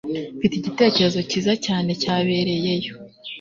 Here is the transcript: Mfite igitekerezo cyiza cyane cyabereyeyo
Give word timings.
Mfite 0.35 0.53
igitekerezo 0.57 1.19
cyiza 1.29 1.53
cyane 1.65 1.89
cyabereyeyo 2.01 2.93